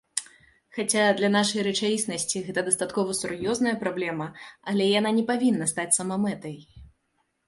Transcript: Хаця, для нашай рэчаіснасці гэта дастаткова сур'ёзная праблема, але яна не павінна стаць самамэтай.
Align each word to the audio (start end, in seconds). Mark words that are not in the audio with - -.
Хаця, 0.75 1.01
для 1.17 1.27
нашай 1.33 1.63
рэчаіснасці 1.67 2.39
гэта 2.47 2.63
дастаткова 2.69 3.15
сур'ёзная 3.19 3.73
праблема, 3.83 4.27
але 4.73 4.87
яна 4.99 5.11
не 5.19 5.23
павінна 5.29 5.69
стаць 5.73 5.87
самамэтай. 5.99 6.57